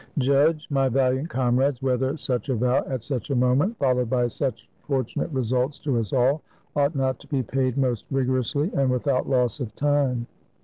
[0.17, 4.67] Judge, my valiant comrades, whether such a vow, at such a moment, followed by such
[4.79, 6.41] fortunate results to us all,
[6.75, 10.25] ought not to be paid most rigorously and without loss of time."